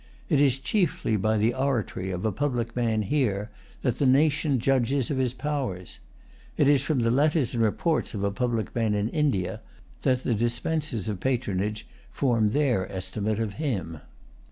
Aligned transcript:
It 0.29 0.41
is 0.41 0.57
chiefly 0.57 1.15
by 1.15 1.37
the 1.37 1.53
oratory 1.53 2.09
of 2.09 2.25
a 2.25 2.31
public 2.31 2.75
man 2.75 3.03
here 3.03 3.51
that 3.83 3.99
the 3.99 4.07
nation 4.07 4.57
judges 4.57 5.11
of 5.11 5.19
his 5.19 5.31
powers. 5.31 5.99
It 6.57 6.67
is 6.67 6.81
from 6.81 7.01
the 7.01 7.11
letters 7.11 7.53
and 7.53 7.61
reports 7.61 8.15
of 8.15 8.23
a 8.23 8.31
public 8.31 8.75
man 8.75 8.95
in 8.95 9.09
India 9.09 9.61
that 10.01 10.23
the 10.23 10.33
dispensers 10.33 11.07
of 11.07 11.19
patronage 11.19 11.85
form 12.09 12.47
their 12.47 12.91
estimate 12.91 13.39
of 13.39 13.53
him. 13.61 13.99